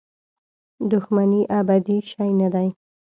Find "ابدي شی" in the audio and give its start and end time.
1.59-2.29